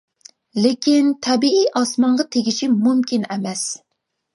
لېكىن 0.65 1.11
تەبىئىي 1.29 1.69
ئاسمانغا 1.83 2.29
تېگىشى 2.33 2.75
مۇمكىن 2.83 3.33
ئەمەس. 3.33 3.73